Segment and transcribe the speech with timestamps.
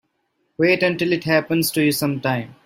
[0.57, 2.55] Wait until it happens to you sometime.